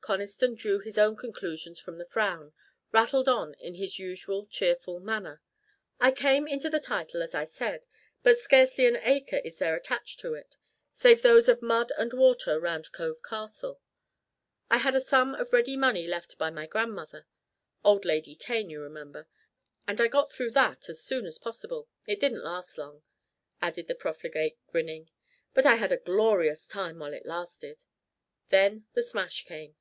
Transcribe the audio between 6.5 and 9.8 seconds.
the title as I said, but scarcely an acre is there